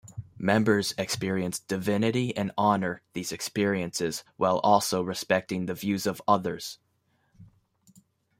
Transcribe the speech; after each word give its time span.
Members 0.39 0.95
experience 0.97 1.59
Divinity 1.59 2.35
and 2.35 2.51
honor 2.57 3.03
these 3.13 3.31
experiences 3.31 4.23
while 4.35 4.57
also 4.63 5.03
respecting 5.03 5.67
the 5.67 5.75
views 5.75 6.07
of 6.07 6.23
others. 6.27 6.79